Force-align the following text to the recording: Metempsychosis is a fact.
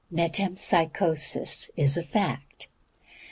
Metempsychosis 0.11 1.69
is 1.77 1.95
a 1.95 2.01
fact. 2.01 2.69